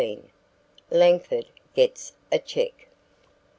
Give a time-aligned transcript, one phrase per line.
[0.89, 1.45] LANGFORD
[1.75, 2.87] GETS A CHECK.